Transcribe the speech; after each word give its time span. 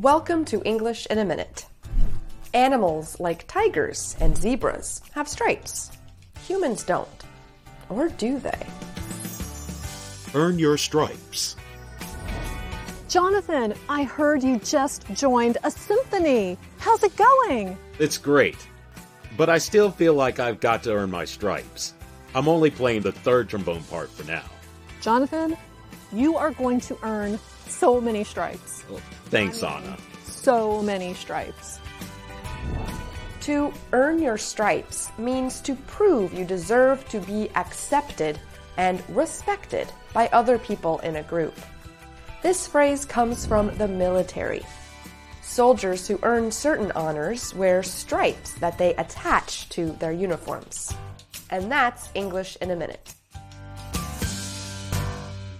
Welcome 0.00 0.46
to 0.46 0.62
English 0.62 1.06
in 1.10 1.18
a 1.18 1.26
Minute. 1.26 1.66
Animals 2.54 3.20
like 3.20 3.46
tigers 3.46 4.16
and 4.18 4.34
zebras 4.34 5.02
have 5.12 5.28
stripes. 5.28 5.90
Humans 6.46 6.84
don't. 6.84 7.24
Or 7.90 8.08
do 8.08 8.38
they? 8.38 8.66
Earn 10.34 10.58
your 10.58 10.78
stripes. 10.78 11.54
Jonathan, 13.10 13.74
I 13.90 14.04
heard 14.04 14.42
you 14.42 14.58
just 14.60 15.04
joined 15.12 15.58
a 15.64 15.70
symphony. 15.70 16.56
How's 16.78 17.02
it 17.02 17.14
going? 17.16 17.76
It's 17.98 18.16
great. 18.16 18.56
But 19.36 19.50
I 19.50 19.58
still 19.58 19.90
feel 19.90 20.14
like 20.14 20.40
I've 20.40 20.60
got 20.60 20.82
to 20.84 20.94
earn 20.94 21.10
my 21.10 21.26
stripes. 21.26 21.92
I'm 22.34 22.48
only 22.48 22.70
playing 22.70 23.02
the 23.02 23.12
third 23.12 23.50
trombone 23.50 23.82
part 23.82 24.08
for 24.08 24.24
now. 24.26 24.44
Jonathan, 25.02 25.58
you 26.10 26.38
are 26.38 26.52
going 26.52 26.80
to 26.80 26.96
earn 27.02 27.38
so 27.70 28.00
many 28.00 28.24
stripes. 28.24 28.84
Thanks, 29.26 29.62
Anna. 29.62 29.96
So 30.24 30.82
many 30.82 31.14
stripes. 31.14 31.78
To 33.42 33.72
earn 33.92 34.20
your 34.20 34.36
stripes 34.36 35.10
means 35.16 35.60
to 35.62 35.74
prove 35.74 36.34
you 36.34 36.44
deserve 36.44 37.08
to 37.08 37.20
be 37.20 37.48
accepted 37.54 38.38
and 38.76 39.02
respected 39.08 39.90
by 40.12 40.28
other 40.28 40.58
people 40.58 40.98
in 41.00 41.16
a 41.16 41.22
group. 41.22 41.54
This 42.42 42.66
phrase 42.66 43.04
comes 43.04 43.46
from 43.46 43.76
the 43.76 43.88
military. 43.88 44.64
Soldiers 45.42 46.06
who 46.06 46.18
earn 46.22 46.50
certain 46.52 46.92
honors 46.92 47.54
wear 47.54 47.82
stripes 47.82 48.54
that 48.54 48.78
they 48.78 48.94
attach 48.94 49.68
to 49.70 49.92
their 49.92 50.12
uniforms. 50.12 50.94
And 51.50 51.70
that's 51.70 52.08
English 52.14 52.56
in 52.60 52.70
a 52.70 52.76
minute. 52.76 53.14